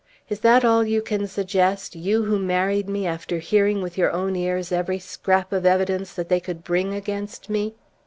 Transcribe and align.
Is 0.29 0.39
that 0.39 0.65
all 0.65 0.83
you 0.83 0.99
can 0.99 1.27
suggest, 1.27 1.95
you 1.95 2.23
who 2.23 2.39
married 2.39 2.89
me 2.89 3.05
after 3.05 3.37
hearing 3.37 3.83
with 3.83 3.99
your 3.99 4.11
own 4.11 4.35
ears 4.35 4.71
every 4.71 4.97
scrap 4.97 5.53
of 5.53 5.63
evidence 5.63 6.11
that 6.15 6.27
they 6.27 6.39
could 6.39 6.63
bring 6.63 6.95
against 6.95 7.51
me?" 7.51 7.75